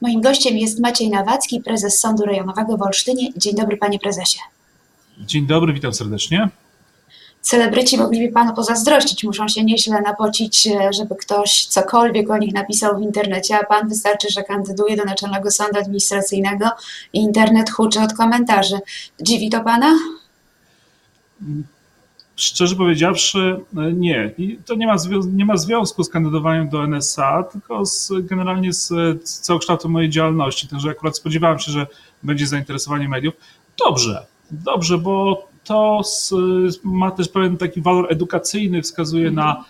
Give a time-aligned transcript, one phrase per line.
[0.00, 3.32] Moim gościem jest Maciej Nawacki, prezes Sądu Rejonowego w Olsztynie.
[3.36, 4.38] Dzień dobry, panie prezesie.
[5.18, 6.48] Dzień dobry, witam serdecznie.
[7.40, 13.02] Celebryci mogliby panu pozazdrościć, muszą się nieźle napocić, żeby ktoś cokolwiek o nich napisał w
[13.02, 16.70] internecie, a pan wystarczy, że kandyduje do Naczelnego Sądu Administracyjnego
[17.12, 18.78] i internet huczy od komentarzy.
[19.22, 19.94] Dziwi to pana?
[22.38, 23.60] Szczerze powiedziawszy,
[23.94, 24.34] nie.
[24.38, 24.96] I to nie ma,
[25.32, 28.88] nie ma związku z kandydowaniem do NSA, tylko z, generalnie z,
[29.28, 30.68] z całokształtem mojej działalności.
[30.68, 31.86] Także akurat spodziewałem się, że
[32.22, 33.34] będzie zainteresowanie mediów.
[33.86, 36.34] Dobrze, dobrze, bo to z,
[36.84, 39.64] ma też pewien taki walor edukacyjny, wskazuje na e,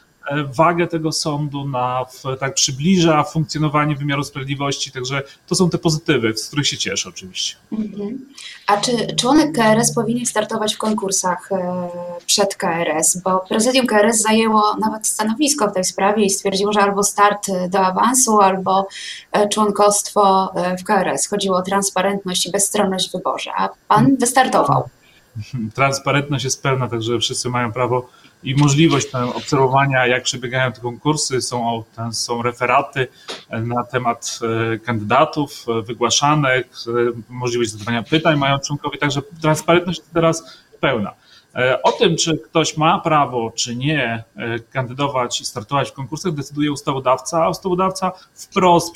[0.53, 2.07] wagę tego sądu, na,
[2.41, 7.57] tak przybliża funkcjonowanie wymiaru sprawiedliwości, także to są te pozytywy, z których się cieszę oczywiście.
[7.73, 8.19] Mhm.
[8.67, 11.89] A czy członek KRS powinien startować w konkursach e,
[12.27, 13.23] przed KRS?
[13.25, 17.81] Bo prezydium KRS zajęło nawet stanowisko w tej sprawie i stwierdziło, że albo start do
[17.81, 18.89] awansu, albo
[19.33, 21.29] e, członkostwo w KRS.
[21.29, 24.89] Chodziło o transparentność i bezstronność w wyborze, a pan wystartował
[25.75, 28.09] transparentność jest pełna, także wszyscy mają prawo
[28.43, 31.41] i możliwość obserwowania, jak przebiegają te konkursy.
[31.41, 33.07] Są, są referaty
[33.51, 34.39] na temat
[34.75, 36.91] e, kandydatów e, wygłaszanych, e,
[37.29, 41.15] możliwość zadawania pytań mają członkowie, także transparentność jest teraz pełna.
[41.55, 46.33] E, o tym, czy ktoś ma prawo, czy nie e, kandydować i startować w konkursach,
[46.33, 48.95] decyduje ustawodawca, a ustawodawca wprost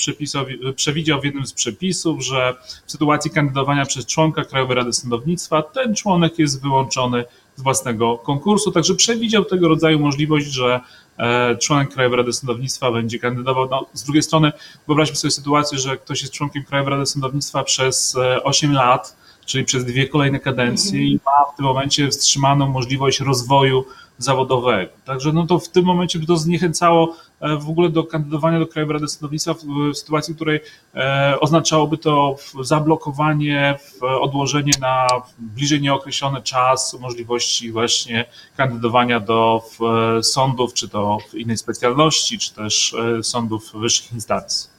[0.76, 2.54] przewidział w jednym z przepisów, że
[2.86, 7.24] w sytuacji kandydowania przez członka Krajowej Rady Sądownictwa ten członek jest wyłączony
[7.62, 10.80] własnego konkursu, także przewidział tego rodzaju możliwość, że
[11.18, 13.68] e, członek Krajowej Rady Sądownictwa będzie kandydował.
[13.70, 14.52] No, z drugiej strony
[14.86, 19.84] wyobraźmy sobie sytuację, że ktoś jest członkiem Krajowej Rady Sądownictwa przez 8 lat, czyli przez
[19.84, 21.06] dwie kolejne kadencje mhm.
[21.06, 23.84] i ma w tym momencie wstrzymaną możliwość rozwoju
[24.18, 24.92] zawodowego.
[25.04, 28.66] Także no to w tym momencie by to zniechęcało e, w ogóle do kandydowania do
[28.66, 30.60] Krajowej Rady Sądownictwa w, sytuacji, w której
[30.94, 35.06] e, oznaczałoby to zablokowanie, odłożenie na
[35.38, 38.24] bliżej nieokreślony czas możliwości właśnie
[38.56, 39.62] kandydowania do
[40.22, 44.70] sądów, czy to w innej specjalności, czy też e, sądów wyższych instancji.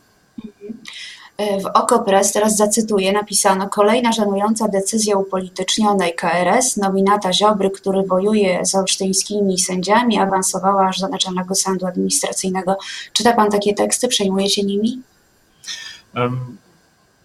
[1.38, 8.66] E, w OKO.press, teraz zacytuję, napisano kolejna żenująca decyzja upolitycznionej KRS, nominata Ziobry, który wojuje
[8.66, 12.78] z olsztyńskimi sędziami, awansowała aż do Naczelnego Sądu Administracyjnego.
[13.14, 14.08] Czyta pan takie teksty?
[14.08, 15.02] Przejmuje się nimi?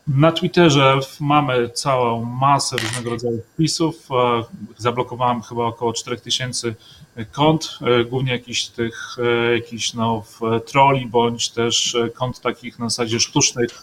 [0.09, 4.09] Na Twitterze mamy całą masę różnego rodzaju wpisów.
[4.11, 4.45] E,
[4.77, 6.75] zablokowałem chyba około 4000
[7.33, 10.25] kont, e, głównie jakichś tych e, jakichś no,
[10.67, 13.83] troli, bądź też kont takich na zasadzie sztucznych,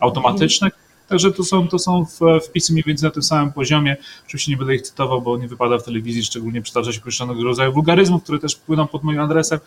[0.00, 0.72] automatycznych.
[1.08, 2.06] Także to są, to są
[2.44, 3.96] wpisy mniej więcej na tym samym poziomie.
[4.26, 8.22] Oczywiście nie będę ich cytował, bo nie wypada w telewizji szczególnie przytaczać określonego rodzaju wulgaryzmów,
[8.22, 9.58] które też płyną pod moim adresem.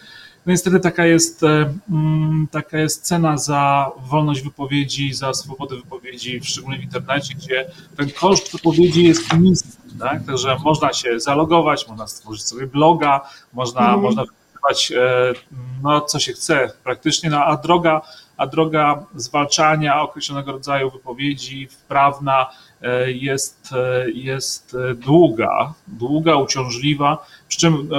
[0.48, 6.40] No niestety taka jest, e, mm, taka jest cena za wolność wypowiedzi, za swobodę wypowiedzi,
[6.44, 9.70] szczególnie w internecie, gdzie ten koszt wypowiedzi jest niski.
[10.00, 10.26] Tak?
[10.26, 13.22] Także można się zalogować, można stworzyć sobie bloga,
[13.54, 14.02] można, mm.
[14.02, 15.34] można wypowiedzieć, e,
[15.84, 18.02] no, co się chce praktycznie, no, a droga
[18.38, 22.46] a droga zwalczania określonego rodzaju wypowiedzi wprawna
[22.82, 27.90] e, jest, e, jest e, długa, długa, uciążliwa, przy czym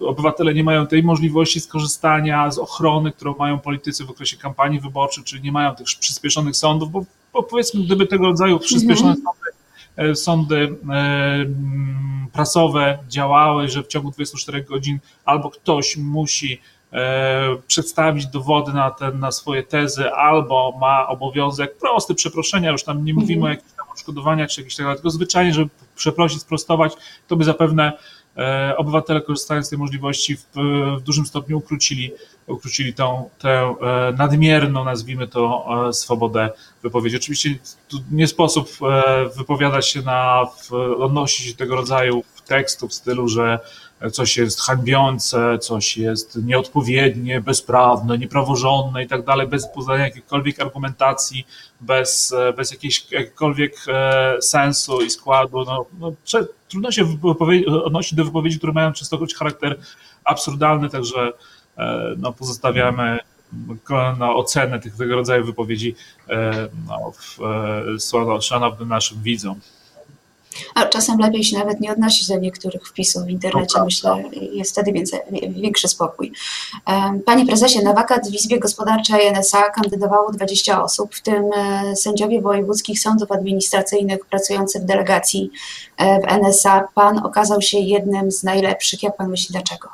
[0.00, 5.24] obywatele nie mają tej możliwości skorzystania z ochrony, którą mają politycy w okresie kampanii wyborczej,
[5.24, 10.16] czyli nie mają tych przyspieszonych sądów, bo, bo powiedzmy, gdyby tego rodzaju przyspieszone mhm.
[10.16, 10.76] sądy, sądy
[12.32, 16.77] prasowe działały, że w ciągu 24 godzin albo ktoś musi E,
[17.66, 23.14] przedstawić dowody na, ten, na swoje tezy, albo ma obowiązek prosty przeproszenia, już tam nie
[23.14, 23.44] mówimy mhm.
[23.44, 26.92] o jakichś tam odszkodowaniach czy jakichś tak, tylko zwyczajnie, żeby przeprosić, sprostować,
[27.28, 27.92] to by zapewne
[28.36, 30.46] e, obywatele korzystając z tej możliwości w,
[30.98, 32.12] w dużym stopniu ukrócili,
[32.46, 36.50] ukrócili tą, tę e, nadmierną, nazwijmy to, swobodę
[36.82, 37.16] wypowiedzi.
[37.16, 38.70] Oczywiście tu nie sposób
[39.36, 40.46] wypowiadać się na,
[40.98, 43.58] odnosić się tego rodzaju tekstów w stylu, że
[44.12, 51.46] coś jest hańbiące, coś jest nieodpowiednie, bezprawne, niepraworządne i tak dalej, bez poznania jakiejkolwiek argumentacji,
[51.80, 55.64] bez, bez jakiegokolwiek e, sensu i składu.
[55.64, 56.12] No, no,
[56.68, 57.06] trudno się
[57.84, 59.78] odnosić do wypowiedzi, które mają częstokroć charakter
[60.24, 61.32] absurdalny, także
[61.78, 63.18] e, no, pozostawiamy
[64.18, 65.94] na ocenę tych, tego rodzaju wypowiedzi
[66.28, 67.38] e, no, w,
[68.40, 69.60] szanownym naszym widzom.
[70.74, 74.92] A czasem lepiej się nawet nie odnosić do niektórych wpisów w internecie, myślę, jest wtedy
[74.92, 76.32] więcej, większy spokój.
[77.26, 82.40] Panie prezesie, na wakat w Izbie Gospodarczej NSA kandydowało 20 osób, w tym e, sędziowie
[82.40, 85.50] wojewódzkich sądów administracyjnych pracujący w delegacji
[85.96, 86.88] e, w NSA.
[86.94, 89.02] Pan okazał się jednym z najlepszych.
[89.02, 89.88] Jak pan myśli, dlaczego?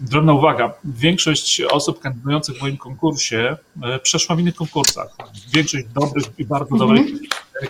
[0.00, 0.72] drobna uwaga.
[0.84, 3.56] Większość osób kandydujących w moim konkursie
[4.02, 5.16] przeszła w innych konkursach.
[5.54, 7.18] Większość dobrych i bardzo mm -hmm.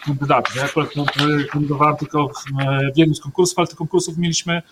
[0.05, 0.57] Kandydatów.
[0.57, 0.91] Ja akurat
[1.51, 2.29] kandydowałem tylko
[2.95, 4.63] w jednym z konkursów, ale tych konkursów mieliśmy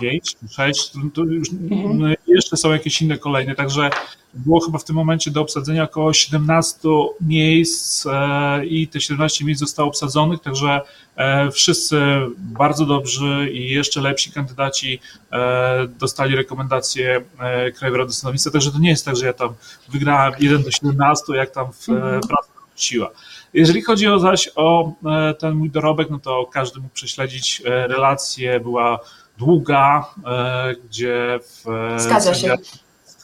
[0.00, 2.14] pięć, sześć, już mhm.
[2.26, 3.90] jeszcze są jakieś inne kolejne, także
[4.34, 6.88] było chyba w tym momencie do obsadzenia około 17
[7.20, 10.80] miejsc e, i te 17 miejsc zostało obsadzonych, także
[11.16, 12.00] e, wszyscy
[12.36, 15.00] bardzo dobrzy i jeszcze lepsi kandydaci
[15.32, 17.24] e, dostali rekomendacje
[17.76, 19.48] Krajowej Rady Sądownictwa, także to nie jest tak, że ja tam
[19.88, 22.20] wygrałem 1 do 17, jak tam w mhm.
[22.20, 23.10] pracy siła.
[23.54, 27.88] Jeżeli chodzi o zaś o e, ten mój dorobek, no to każdy mógł prześledzić e,
[27.88, 28.98] relację, była
[29.38, 31.64] długa, e, gdzie w
[31.96, 32.56] Zgadza się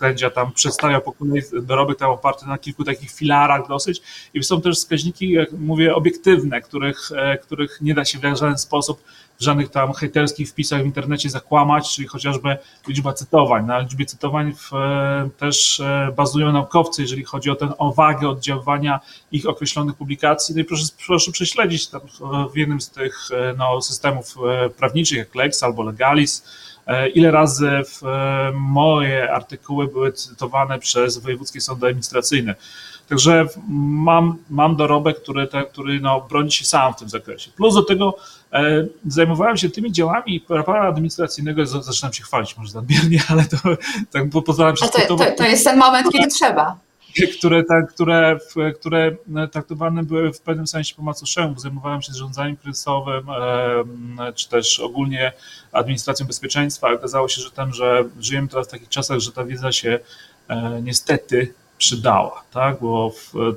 [0.01, 4.03] sędzia tam przedstawia po kolei dorobek tam oparty na kilku takich filarach dosyć
[4.35, 7.11] i są też wskaźniki, jak mówię, obiektywne, których,
[7.43, 9.03] których nie da się w żaden sposób
[9.41, 12.57] w żadnych tam hejterskich wpisach w internecie zakłamać, czyli chociażby
[12.89, 13.67] liczba cytowań.
[13.67, 17.95] Na liczbie cytowań w, e, też e, bazują naukowcy, jeżeli chodzi o tę o
[18.29, 19.01] oddziaływania
[19.33, 20.55] ich określonych publikacji.
[20.55, 22.01] No i proszę, proszę prześledzić tam
[22.53, 24.35] w jednym z tych e, no, systemów
[24.77, 26.45] prawniczych, jak Lex albo Legalis,
[27.15, 27.71] ile razy
[28.55, 32.55] moje artykuły były cytowane przez wojewódzkie sądy administracyjne.
[33.11, 37.51] Także mam, mam dorobek, który, ten, który no, broni się sam w tym zakresie.
[37.57, 38.17] Plus do tego
[38.53, 43.57] e, zajmowałem się tymi działami prawa administracyjnego, zaczynam się chwalić może nadmiernie, ale to
[44.11, 46.77] tak pozwalam się to, to, to jest ten moment, kiedy trzeba
[47.39, 48.39] które, tak, które,
[48.81, 49.17] które
[49.53, 51.59] traktowane były w pewnym sensie po macoszemu.
[51.59, 53.27] Zajmowałem się zarządzaniem kryzysowym,
[54.35, 55.33] czy też ogólnie
[55.73, 56.93] administracją bezpieczeństwa.
[56.93, 59.99] Okazało się, że, ten, że żyjemy teraz w takich czasach, że ta wiedza się
[60.49, 62.81] e, niestety przydała, tak?
[62.81, 63.13] bo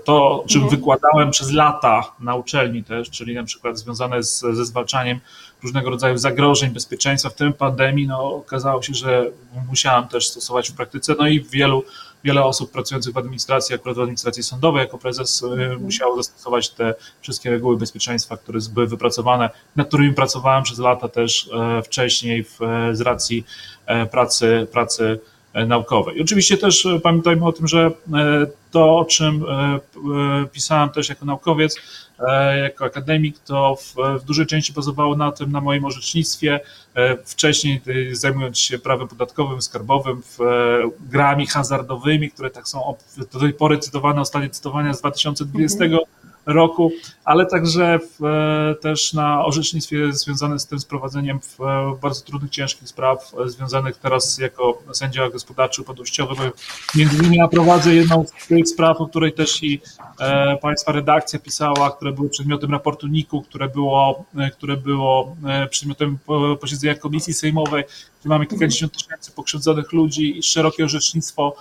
[0.06, 0.78] to, czym mhm.
[0.80, 5.20] wykładałem przez lata na uczelni też, czyli na przykład związane z, ze zwalczaniem
[5.64, 9.26] różnego rodzaju zagrożeń bezpieczeństwa, w tym pandemii, no okazało się, że
[9.70, 11.84] musiałem też stosować w praktyce, no i wielu,
[12.24, 15.82] wiele osób pracujących w administracji, akurat w administracji sądowej, jako prezes y, mhm.
[15.82, 21.50] musiało zastosować te wszystkie reguły bezpieczeństwa, które były wypracowane, nad którymi pracowałem przez lata też
[21.54, 22.60] e, wcześniej w,
[22.92, 23.46] z racji
[23.86, 25.20] e, pracy, pracy
[25.54, 26.18] E, naukowej.
[26.18, 29.46] I oczywiście też e, pamiętajmy o tym, że e, to, o czym
[30.52, 31.76] pisałem też jako naukowiec,
[32.64, 36.60] jako akademik, to w, w dużej części bazowało na tym, na moim orzecznictwie.
[37.26, 40.38] Wcześniej zajmując się prawem podatkowym, skarbowym, w,
[41.10, 42.96] grami hazardowymi, które tak są
[43.34, 46.04] do tej pory cytowane, ostatnie cytowania z 2020 mhm
[46.46, 46.92] roku,
[47.26, 52.52] ale także w, e, też na orzecznictwie związane z tym sprowadzeniem w e, bardzo trudnych,
[52.52, 56.52] ciężkich spraw e, związanych teraz jako sędzia gospodarczy upadłościowy.
[56.96, 59.82] Między innymi ja prowadzę jedną z tych spraw, o której też i
[60.20, 65.36] e, Państwa redakcja pisała, które były przedmiotem raportu NIK-u, które było, które było
[65.70, 66.18] przedmiotem
[66.62, 67.84] posiedzenia Komisji Sejmowej,
[68.24, 71.56] gdzie mamy kilkadziesiąt tysięcy pokrzywdzonych ludzi i szerokie orzecznictwo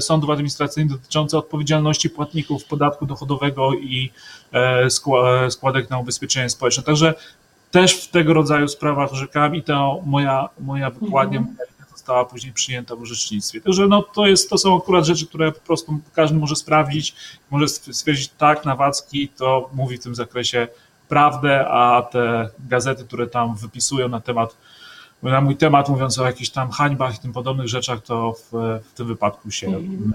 [0.00, 4.10] sądów administracyjnych dotyczące odpowiedzialności płatników podatku dochodowego i
[4.52, 6.82] E, składek na ubezpieczenie społeczne.
[6.82, 7.14] Także
[7.70, 11.56] też w tego rodzaju sprawach orzekałem i to moja, moja wykładnia mhm.
[11.92, 13.60] została później przyjęta w orzecznictwie.
[13.60, 17.14] Także no, to, jest, to są akurat rzeczy, które po prostu każdy może sprawdzić,
[17.50, 20.68] może stwierdzić tak, Nawacki to mówi w tym zakresie
[21.08, 24.56] prawdę, a te gazety, które tam wypisują na temat
[25.22, 28.94] na mój temat, mówiąc o jakichś tam hańbach i tym podobnych rzeczach, to w, w
[28.94, 30.12] tym wypadku się mm.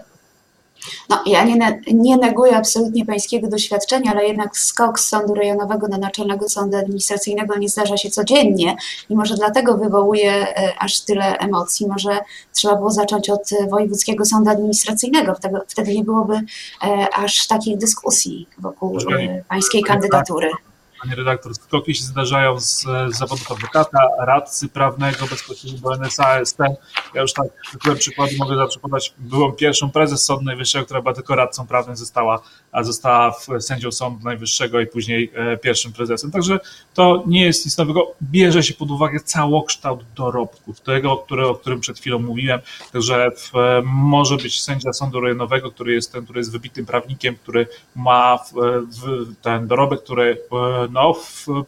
[1.09, 5.97] No, ja nie, nie neguję absolutnie pańskiego doświadczenia, ale jednak skok z sądu rejonowego do
[5.97, 8.75] Naczelnego Sądu Administracyjnego nie zdarza się codziennie.
[9.09, 11.87] I może dlatego wywołuje e, aż tyle emocji.
[11.87, 12.19] Może
[12.53, 16.35] trzeba było zacząć od wojewódzkiego sądu administracyjnego, wtedy, wtedy nie byłoby
[16.83, 20.51] e, aż takich dyskusji wokół e, pańskiej kandydatury
[21.03, 26.59] pani redaktor, skoki się zdarzają z, z zawodów adwokata, radcy prawnego, bezpośrednio do NSA, ST.
[27.13, 27.99] Ja już tak tytułem
[28.39, 28.79] mogę zawsze
[29.17, 32.41] byłam pierwszą prezes Sądu Najwyższego, która była tylko radcą prawnym, została,
[32.73, 36.31] a została sędzią Sądu Najwyższego i później e, pierwszym prezesem.
[36.31, 36.59] Także
[36.93, 38.11] to nie jest nic nowego.
[38.21, 42.59] Bierze się pod uwagę całokształt dorobków, tego, który, o którym przed chwilą mówiłem.
[42.93, 47.35] Także w, e, może być sędzia Sądu Rejonowego, który jest ten, który jest wybitym prawnikiem,
[47.35, 48.53] który ma w,
[49.01, 51.15] w, ten dorobek, który e, no,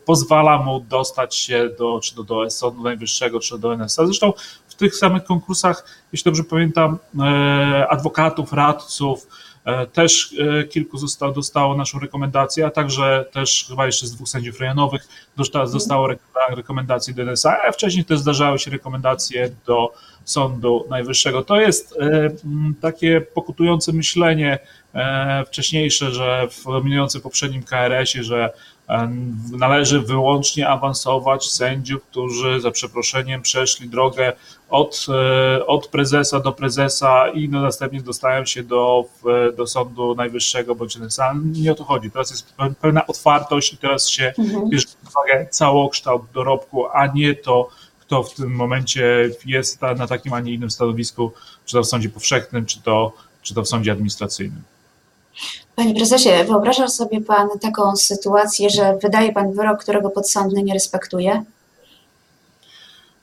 [0.05, 4.05] pozwala mu dostać się do, czy do, do Sądu Najwyższego, czy do NSA.
[4.05, 4.33] Zresztą
[4.67, 9.44] w tych samych konkursach, jeśli dobrze pamiętam, e, adwokatów, radców, e,
[9.93, 14.59] też e, kilku zostało, dostało naszą rekomendację, a także też chyba jeszcze z dwóch sędziów
[14.59, 15.07] rejonowych
[15.73, 16.09] dostało
[16.49, 19.93] rekomendacje do NSA, a wcześniej też zdarzały się rekomendacje do
[20.25, 21.43] Sądu Najwyższego.
[21.43, 21.97] To jest
[22.81, 24.59] takie pokutujące myślenie
[25.47, 28.53] wcześniejsze, że w minującym poprzednim KRS-ie, że
[29.51, 34.33] Należy wyłącznie awansować sędziów, którzy za przeproszeniem przeszli drogę
[34.69, 39.05] od, e, od prezesa do prezesa i no następnie dostają się do,
[39.57, 41.35] do Sądu Najwyższego bądź NSA.
[41.43, 42.11] Nie o to chodzi.
[42.11, 44.69] Teraz jest pełna otwartość i teraz się mhm.
[44.69, 50.33] bierze pod uwagę całokształt dorobku, a nie to, kto w tym momencie jest na takim,
[50.33, 51.31] a nie innym stanowisku,
[51.65, 54.61] czy to w sądzie powszechnym, czy to, czy to w sądzie administracyjnym.
[55.75, 61.43] Panie prezesie, wyobraża sobie pan taką sytuację, że wydaje pan wyrok, którego podsądny nie respektuje?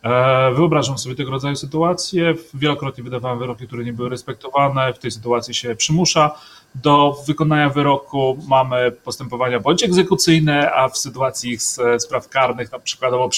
[0.03, 2.35] E, wyobrażam sobie tego rodzaju sytuacje.
[2.55, 4.93] Wielokrotnie wydawałem wyroki, które nie były respektowane.
[4.93, 6.35] W tej sytuacji się przymusza
[6.75, 8.39] do wykonania wyroku.
[8.49, 11.59] Mamy postępowania bądź egzekucyjne, a w sytuacji
[11.99, 13.29] spraw karnych, na przykładowo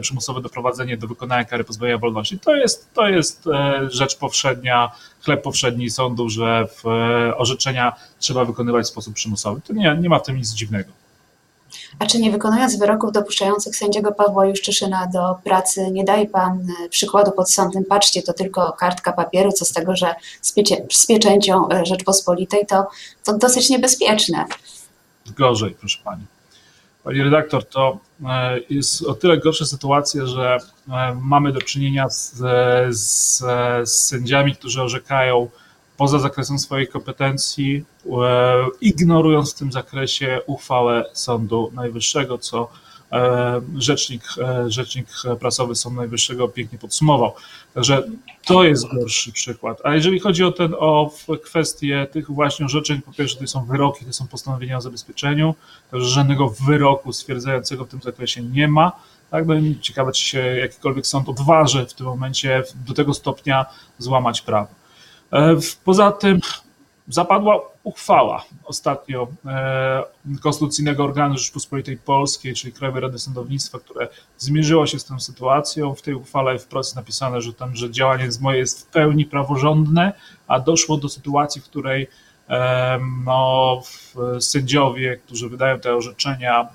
[0.00, 2.38] przymusowe, doprowadzenie do wykonania kary pozbawienia wolności.
[2.38, 4.90] To jest, to jest e, rzecz powszednia,
[5.24, 9.60] chleb powszedni sądu, że e, orzeczenia trzeba wykonywać w sposób przymusowy.
[9.60, 11.05] To nie, nie ma w tym nic dziwnego.
[11.98, 16.88] A czy nie wykonując wyroków dopuszczających sędziego Pawła Juszczyszyna do pracy, nie daje pan e,
[16.88, 21.06] przykładu pod sądem, patrzcie, to tylko kartka papieru, co z tego, że z, piecie, z
[21.06, 22.86] pieczęcią e, Rzeczpospolitej, to,
[23.24, 24.44] to dosyć niebezpieczne.
[25.36, 26.24] Gorzej, proszę pani.
[27.04, 30.58] Pani redaktor, to e, jest o tyle gorsza sytuacja, że
[31.22, 32.34] mamy do czynienia z,
[32.88, 33.38] z,
[33.84, 35.48] z sędziami, którzy orzekają
[35.96, 42.68] poza zakresem swojej kompetencji, e, ignorując w tym zakresie uchwałę Sądu Najwyższego, co
[43.12, 45.08] e, rzecznik, e, rzecznik
[45.40, 47.32] prasowy Sądu Najwyższego pięknie podsumował.
[47.74, 48.02] Także
[48.46, 49.80] to jest gorszy przykład.
[49.84, 51.10] A jeżeli chodzi o, ten, o
[51.44, 55.54] kwestię tych właśnie orzeczeń, po pierwsze to są wyroki, to są postanowienia o zabezpieczeniu,
[55.90, 58.92] także żadnego wyroku stwierdzającego w tym zakresie nie ma.
[59.30, 63.66] Tak, no ciekawe, czy się jakikolwiek sąd odważy w tym momencie do tego stopnia
[63.98, 64.68] złamać prawo.
[65.36, 66.40] E, poza tym
[67.08, 70.02] zapadła uchwała ostatnio e,
[70.40, 75.94] Konstytucyjnego Organu Rzeczpospolitej Polskiej, czyli Krajowej Rady Sądownictwa, które zmierzyło się z tą sytuacją.
[75.94, 79.24] W tej uchwale wprost jest napisane, że tam, że działanie z moje jest w pełni
[79.24, 80.12] praworządne,
[80.46, 82.08] a doszło do sytuacji, w której
[82.48, 83.82] e, no,
[84.40, 86.68] sędziowie, którzy wydają te orzeczenia,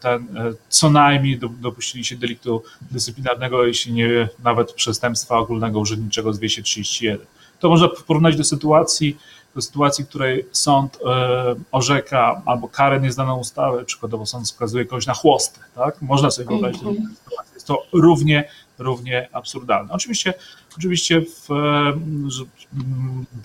[0.00, 0.26] ten,
[0.68, 7.26] co najmniej dopuścili się deliktu dyscyplinarnego, jeśli nie nawet przestępstwa ogólnego urzędniczego z 231
[7.60, 9.18] to można porównać do sytuacji,
[9.54, 15.06] do sytuacji, w której sąd e, orzeka albo karę nieznaną ustawę, przykładowo sąd skazuje kogoś
[15.06, 16.02] na chłostę, tak?
[16.02, 17.14] Można sobie wyobrazić mm -hmm.
[17.24, 17.54] sytuację.
[17.54, 19.92] Jest to równie, równie absurdalne.
[19.92, 20.34] Oczywiście,
[20.76, 21.48] oczywiście w,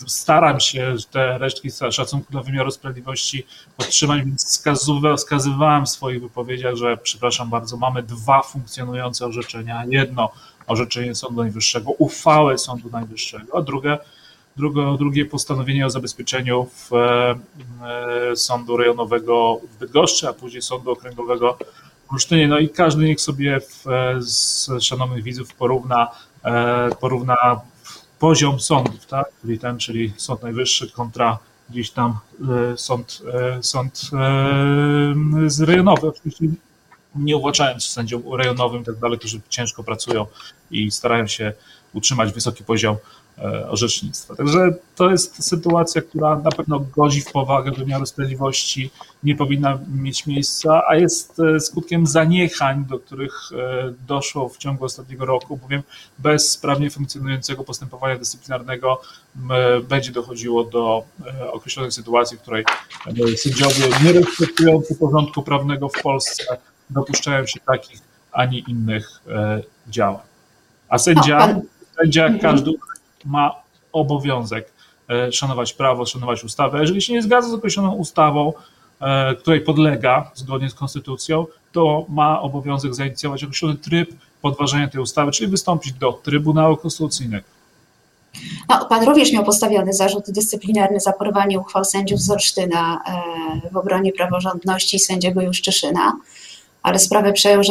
[0.07, 3.45] staram się te resztki szacunku dla wymiaru sprawiedliwości
[3.77, 4.61] podtrzymać, więc
[5.17, 9.83] wskazywałem w swoich wypowiedziach, że przepraszam bardzo, mamy dwa funkcjonujące orzeczenia.
[9.87, 10.31] Jedno
[10.67, 13.97] orzeczenie Sądu Najwyższego, uchwałę Sądu Najwyższego, a drugie,
[14.57, 21.57] drugie, drugie postanowienie o zabezpieczeniu w, e, Sądu Rejonowego w Bydgoszczy, a później Sądu Okręgowego
[21.88, 22.47] w Olsztynie.
[22.47, 23.85] No i każdy niech sobie w,
[24.19, 26.07] z szanownych widzów porówna,
[26.43, 27.61] e, porówna
[28.19, 29.27] poziom sądów, tak?
[29.41, 31.39] czyli ten, czyli Sąd Najwyższy kontra
[31.69, 32.19] gdzieś tam
[32.73, 33.21] e, sąd,
[33.61, 34.01] sąd
[35.59, 36.07] rejonowy.
[36.07, 36.45] Oczywiście
[37.15, 40.25] nie uwłaczając sędziom rejonowym i tak dalej, którzy ciężko pracują
[40.71, 41.53] i starają się
[41.93, 42.99] utrzymać wysoki poziom e,
[43.69, 44.35] orzecznictwa.
[44.35, 48.91] Także to jest sytuacja, która na pewno godzi w powagę wymiaru sprawiedliwości,
[49.23, 54.85] nie powinna mieć miejsca, a jest e, skutkiem zaniechań, do których e, doszło w ciągu
[54.85, 55.83] ostatniego roku, bowiem
[56.17, 59.01] bez sprawnie funkcjonującego postępowania dyscyplinarnego
[59.89, 61.03] będzie dochodziło do
[61.51, 62.65] określonej sytuacji, w której
[63.37, 66.57] sędziowie nie respektujący porządku prawnego w Polsce
[66.89, 67.99] dopuszczają się takich,
[68.31, 70.25] ani innych e, działań.
[70.89, 71.61] A sędzia,
[72.01, 72.53] sędzia jak mhm.
[72.53, 72.71] każdy
[73.25, 73.55] ma
[73.91, 74.73] obowiązek
[75.09, 76.81] e, szanować prawo, szanować ustawę.
[76.81, 78.53] Jeżeli się nie zgadza z określoną ustawą,
[79.01, 84.09] e, której podlega zgodnie z konstytucją, to ma obowiązek zainicjować określony tryb
[84.41, 87.45] podważenia tej ustawy, czyli wystąpić do Trybunału Konstytucyjnego.
[88.69, 93.01] No, pan również miał postawiony zarzut dyscyplinarny za porwanie uchwał sędziów z Olsztyna
[93.71, 96.13] w obronie praworządności sędziego Juszczyszyna
[96.83, 97.61] ale sprawę przejął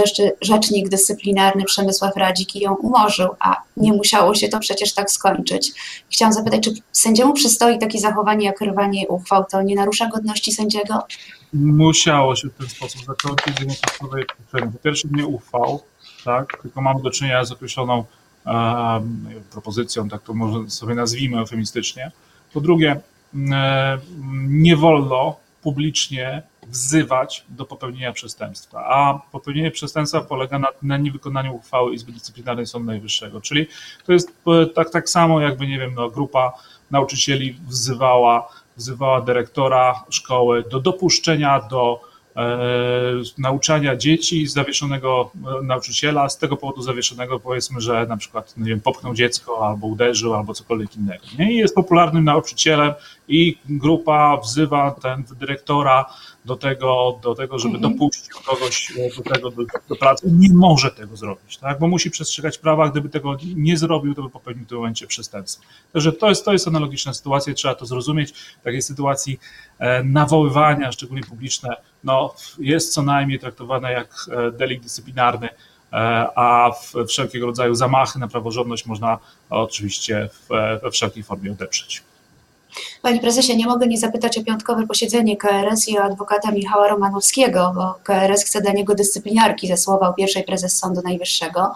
[0.40, 5.72] rzecznik dyscyplinarny Przemysław Radzik i ją umorzył, a nie musiało się to przecież tak skończyć.
[6.10, 11.06] Chciałam zapytać, czy sędziemu przystoi takie zachowanie jak rwanie uchwał, to nie narusza godności sędziego?
[11.52, 15.80] Musiało się w ten sposób zakończyć z jednej Po pierwsze nie uchwał,
[16.24, 18.04] tak, tylko mamy do czynienia z określoną
[18.46, 22.12] um, propozycją, tak to może sobie nazwijmy eufemistycznie.
[22.52, 23.00] Po drugie,
[23.50, 23.98] e,
[24.48, 31.94] nie wolno publicznie wzywać do popełnienia przestępstwa, a popełnienie przestępstwa polega na, na niewykonaniu uchwały
[31.94, 33.66] Izby Dyscyplinarnej Sądu Najwyższego, czyli
[34.06, 36.52] to jest e, tak, tak samo jakby, nie wiem, no, grupa
[36.90, 42.08] nauczycieli wzywała, wzywała dyrektora szkoły do dopuszczenia do
[43.38, 45.30] nauczania dzieci zawieszonego
[45.62, 50.34] nauczyciela, z tego powodu zawieszonego powiedzmy, że na przykład nie wiem, popchnął dziecko albo uderzył,
[50.34, 51.24] albo cokolwiek innego.
[51.38, 51.52] Nie?
[51.52, 52.92] I jest popularnym nauczycielem
[53.28, 56.06] i grupa wzywa ten dyrektora
[56.48, 57.92] do tego, do tego żeby mhm.
[57.92, 60.26] dopuścić kogoś do tego, do, do, pracy.
[60.32, 61.78] Nie może tego zrobić, tak?
[61.78, 62.88] bo musi przestrzegać prawa.
[62.88, 65.64] Gdyby tego nie zrobił, to by popełnił w tym momencie przestępstwo.
[65.92, 68.32] Także to jest, to jest analogiczna sytuacja, trzeba to zrozumieć.
[68.32, 69.40] W takiej sytuacji
[69.78, 75.56] e, nawoływania, szczególnie publiczne, no, jest co najmniej traktowane jak e, delikt dyscyplinarny, e,
[76.36, 76.70] a
[77.08, 79.18] wszelkiego rodzaju zamachy na praworządność można
[79.50, 80.28] oczywiście
[80.82, 82.02] we wszelkiej formie odeprzeć.
[83.02, 87.72] Panie prezesie, nie mogę nie zapytać o piątkowe posiedzenie KRS i o adwokata Michała Romanowskiego,
[87.74, 91.72] bo KRS chce dla niego dyscyplinarki ze słowa pierwszej prezes Sądu Najwyższego.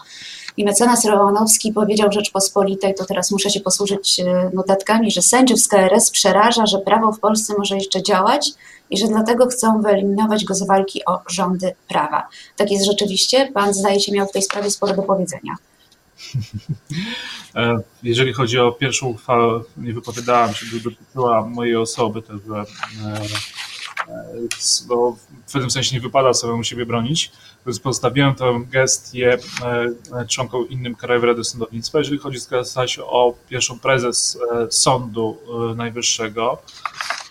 [0.56, 5.68] I mecenas Romanowski powiedział Rzeczpospolitej, to teraz muszę się posłużyć e, notatkami, że sędziów z
[5.68, 8.50] KRS przeraża, że prawo w Polsce może jeszcze działać
[8.90, 12.28] i że dlatego chcą wyeliminować go z walki o rządy prawa.
[12.56, 13.50] Tak jest rzeczywiście?
[13.54, 15.56] Pan zdaje się miał w tej sprawie sporo do powiedzenia.
[17.55, 22.64] E, jeżeli chodzi o pierwszą uchwałę, nie wypowiadałem się, dotyczyła mojej osoby, także
[23.05, 23.21] e,
[25.47, 27.33] w pewnym sensie nie wypada samemu siebie bronić,
[27.67, 29.38] więc pozostawiłem ten gest je
[30.29, 31.99] członkom innym Krajowej Rady Sądownictwa.
[31.99, 34.38] Jeżeli chodzi zaś o pierwszą prezes
[34.71, 35.38] Sądu
[35.76, 36.62] Najwyższego,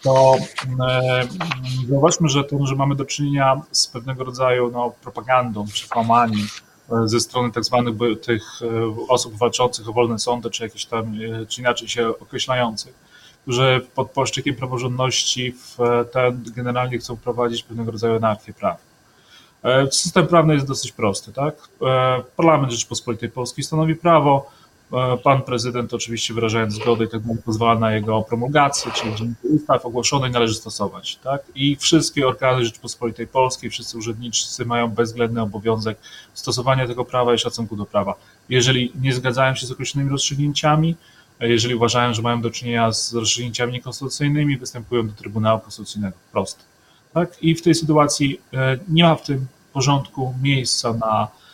[0.01, 0.36] to
[1.89, 6.48] zauważmy, że to, że mamy do czynienia z pewnego rodzaju no, propagandą, przekłamaniem,
[7.05, 8.67] ze strony tak zwanych tych e,
[9.07, 12.93] osób walczących o wolne sądy, czy jakieś tam, e, czy inaczej się określających,
[13.41, 15.77] którzy pod płaszczykiem praworządności w
[16.13, 18.85] ten generalnie chcą prowadzić pewnego rodzaju anarchię prawną.
[19.63, 21.55] E, system prawny jest dosyć prosty, tak?
[22.35, 24.60] Parlament Rzeczypospolitej Polskiej stanowi prawo, E,
[25.24, 30.31] pan prezydent oczywiście wyrażając zgodę i tak dalej pozwala na jego promulgację, czyli ustaw ogłoszonej
[30.31, 31.15] należy stosować.
[31.15, 31.41] Tak?
[31.55, 35.98] I wszystkie organy Rzeczypospolitej Polskiej, wszyscy urzędnicy mają bezwzględny obowiązek
[36.33, 38.15] stosowania tego prawa i szacunku do prawa.
[38.50, 40.95] Jeżeli nie zgadzają się z określonymi rozstrzygnięciami,
[41.39, 46.17] jeżeli uważają, że mają do czynienia z rozstrzygnięciami niekonstytucyjnymi, występują do Trybunału Konstytucyjnego.
[46.31, 46.63] Prosto.
[47.13, 47.43] Tak?
[47.43, 51.50] I w tej sytuacji e, nie ma w tym porządku miejsca na E,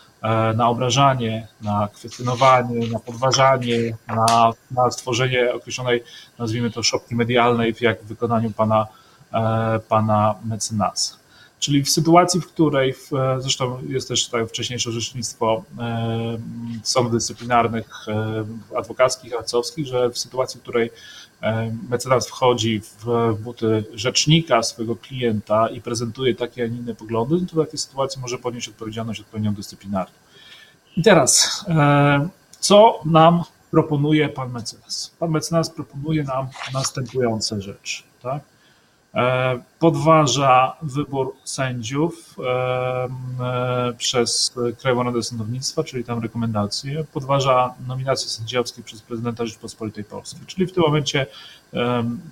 [0.56, 6.04] na obrażanie, na kwestionowanie, na podważanie, na, na stworzenie określonej,
[6.40, 8.88] nazwijmy to, szopki medialnej, jak w wykonaniu pana,
[9.34, 11.16] e, pana mecenasa.
[11.60, 16.38] Czyli w sytuacji, w której, w, zresztą jest też tutaj wcześniejsze orzecznictwo e,
[16.84, 18.46] sądów dyscyplinarnych, e,
[18.78, 20.92] adwokackich, radcowskich, że w sytuacji, w której e,
[21.90, 27.56] mecenas wchodzi w, buty rzecznika swojego klienta i prezentuje takie, a nie inne poglądy, to
[27.56, 30.16] w takiej sytuacji może ponieść odpowiedzialność odpowiednią dyscyplinarną.
[30.98, 35.16] I teraz, e, co nam proponuje pan mecenas?
[35.20, 38.04] Pan mecenas proponuje nam następujące rzeczy.
[38.22, 38.42] Tak?
[39.18, 48.84] E, podważa wybór sędziów e, przez Krajową Radę Sądownictwa, czyli tam rekomendacje, podważa nominacje sędziowskie
[48.84, 51.26] przez prezydenta Rzeczypospolitej Polskiej, czyli w tym momencie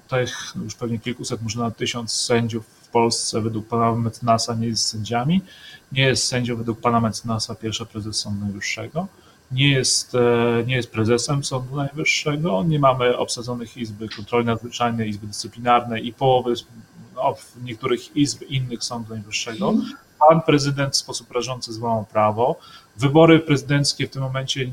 [0.07, 4.87] tych już pewnie kilkuset, może nawet tysiąc sędziów w Polsce według pana mecenasa nie jest
[4.87, 5.41] sędziami,
[5.91, 9.07] nie jest sędzią według pana mecenasa pierwsza prezes Sądu Najwyższego,
[9.51, 15.27] nie jest, e, nie jest prezesem Sądu Najwyższego, nie mamy obsadzonych Izby Kontroli Nadzwyczajnej, Izby
[15.27, 16.53] Dyscyplinarnej i połowy
[17.15, 19.73] no, niektórych izb innych Sądu Najwyższego.
[20.29, 22.59] Pan prezydent w sposób rażący złamał prawo.
[22.97, 24.69] Wybory prezydenckie w tym momencie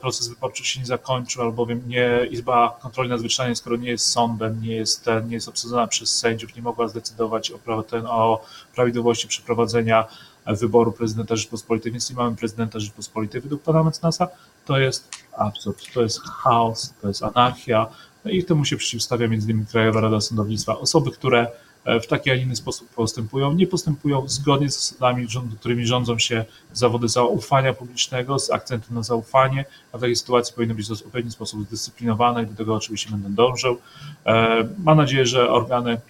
[0.00, 4.76] proces wyborczy się nie zakończył, albowiem nie Izba Kontroli Nadzwyczajnej, skoro nie jest sądem, nie
[4.76, 7.58] jest, nie jest obsadzona przez sędziów, nie mogła zdecydować o,
[8.04, 10.04] o prawidłowości przeprowadzenia
[10.46, 14.28] wyboru prezydenta Rzeczypospolitej, więc nie mamy prezydenta Rzeczypospolitej według pana mecenasa,
[14.64, 17.86] to jest absurd, to jest chaos, to jest anarchia
[18.24, 20.78] no i temu się przeciwstawia między innymi Krajowa Rada Sądownictwa.
[20.78, 21.46] Osoby, które
[21.84, 25.26] e, w taki, a inny sposób postępują, nie postępują zgodnie z zasadami,
[25.60, 30.74] którymi rządzą się zawody zaufania publicznego, z akcentem na zaufanie, a w takiej sytuacji powinny
[30.74, 33.78] być w odpowiedni sposób zdyscyplinowane i do tego oczywiście będę dążył.
[34.26, 36.00] E, mam nadzieję, że organy e,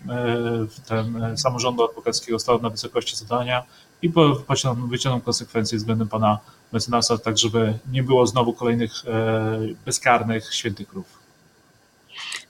[0.88, 3.62] ten, samorządu adwokackiego staną na wysokości zadania
[4.02, 4.12] i
[4.88, 6.38] wyciągną konsekwencje względem pana
[6.72, 8.92] mecenasa, tak żeby nie było znowu kolejnych
[9.84, 11.06] bezkarnych świętych krów.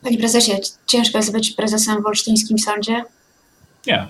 [0.02, 0.52] Panie prezesie,
[0.86, 3.04] ciężko jest być prezesem w Olsztyńskim Sądzie?
[3.86, 4.08] Nie.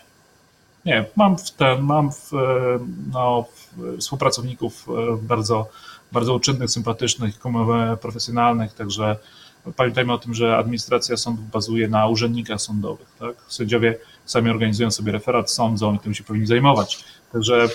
[0.85, 2.31] Nie, mam w ten, mam w,
[3.13, 3.45] no,
[3.99, 5.69] współpracowników e, bardzo,
[6.13, 7.39] bardzo uczynnych, sympatycznych,
[8.01, 9.17] profesjonalnych, także
[9.77, 13.09] pamiętajmy o tym, że administracja sądów bazuje na urzędnikach sądowych.
[13.19, 13.35] Tak?
[13.49, 13.97] Sędziowie
[14.27, 17.05] sami organizują sobie referat, sądzą i tym się powinni zajmować.
[17.33, 17.69] Także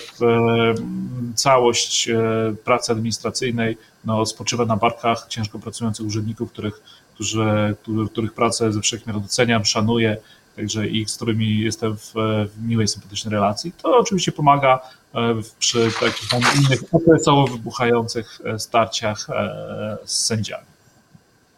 [1.34, 6.82] całość e, pracy administracyjnej no, spoczywa na barkach ciężko pracujących urzędników, których,
[7.14, 7.76] którzy,
[8.12, 10.16] których pracę ze wszechmiar doceniam, szanuję
[10.56, 12.14] także ich, z którymi jestem w,
[12.62, 13.72] miłej, sympatycznej relacji.
[13.82, 14.80] To oczywiście pomaga
[15.58, 19.26] przy takich innych okresowo wybuchających starciach
[20.04, 20.75] z sędziami.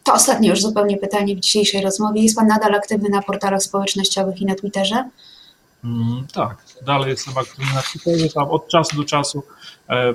[0.08, 2.22] To ostatnie już zupełnie pytanie w dzisiejszej rozmowie.
[2.22, 5.08] Jest Pan nadal aktywny na portalach społecznościowych i na Twitterze?
[5.84, 9.42] Mm, tak, dalej jestem aktywny na Twitterze, tam od czasu do czasu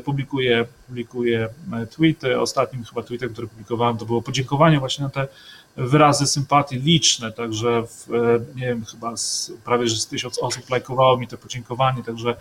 [0.06, 2.40] publikuję, publikuję e, tweety.
[2.40, 5.28] Ostatnim chyba tweetem, który publikowałem, to było podziękowanie właśnie na te
[5.76, 10.70] wyrazy sympatii liczne, także w, e, nie wiem, chyba z, prawie że z tysiąc osób
[10.70, 12.36] lajkowało mi to podziękowanie, także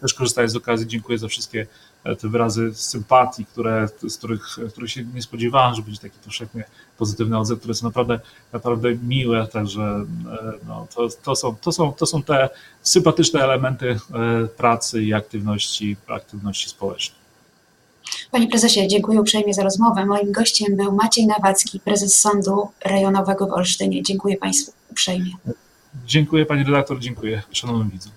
[0.00, 0.86] też korzystając z okazji.
[0.86, 1.66] Dziękuję za wszystkie
[2.02, 6.64] te wyrazy sympatii, które, z których, których się nie spodziewałem, że będzie taki powszechnie
[6.98, 8.20] pozytywny odzew, które są naprawdę,
[8.52, 10.04] naprawdę miłe, także
[10.68, 12.48] no, to, to, są, to, są, to są te
[12.82, 13.98] sympatyczne elementy e,
[14.46, 17.22] pracy i aktywności, aktywności społecznej.
[18.30, 20.06] Panie prezesie, dziękuję uprzejmie za rozmowę.
[20.06, 24.02] Moim gościem był Maciej Nawacki, prezes Sądu Rejonowego w Olsztynie.
[24.02, 25.30] Dziękuję Państwu uprzejmie.
[26.06, 28.12] Dziękuję Pani redaktor, dziękuję szanownym widzom.